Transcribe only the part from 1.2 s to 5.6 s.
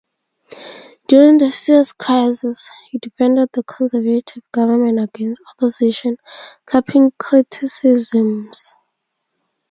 the Suez Crisis, he defended the Conservative Government against